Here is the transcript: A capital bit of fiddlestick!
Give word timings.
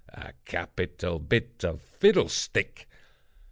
A 0.09 0.33
capital 0.47 1.19
bit 1.19 1.63
of 1.63 1.79
fiddlestick! 1.79 2.87